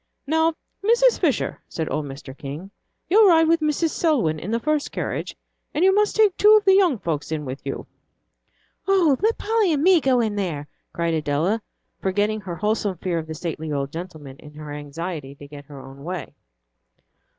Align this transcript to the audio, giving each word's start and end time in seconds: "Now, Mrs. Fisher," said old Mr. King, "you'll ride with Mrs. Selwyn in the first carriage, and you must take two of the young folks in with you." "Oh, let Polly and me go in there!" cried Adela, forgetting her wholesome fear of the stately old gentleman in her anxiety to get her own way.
"Now, 0.25 0.55
Mrs. 0.83 1.19
Fisher," 1.19 1.59
said 1.69 1.87
old 1.91 2.05
Mr. 2.07 2.35
King, 2.35 2.71
"you'll 3.07 3.29
ride 3.29 3.47
with 3.47 3.59
Mrs. 3.59 3.89
Selwyn 3.91 4.39
in 4.39 4.49
the 4.49 4.59
first 4.59 4.91
carriage, 4.91 5.35
and 5.75 5.85
you 5.85 5.93
must 5.93 6.15
take 6.15 6.35
two 6.37 6.57
of 6.57 6.65
the 6.65 6.73
young 6.73 6.97
folks 6.97 7.31
in 7.31 7.45
with 7.45 7.63
you." 7.63 7.85
"Oh, 8.87 9.15
let 9.21 9.37
Polly 9.37 9.71
and 9.71 9.83
me 9.83 10.01
go 10.01 10.19
in 10.19 10.35
there!" 10.37 10.67
cried 10.91 11.13
Adela, 11.13 11.61
forgetting 12.01 12.41
her 12.41 12.55
wholesome 12.55 12.97
fear 12.97 13.19
of 13.19 13.27
the 13.27 13.35
stately 13.35 13.71
old 13.71 13.91
gentleman 13.91 14.37
in 14.37 14.55
her 14.55 14.71
anxiety 14.71 15.35
to 15.35 15.47
get 15.47 15.65
her 15.65 15.79
own 15.79 16.03
way. 16.03 16.33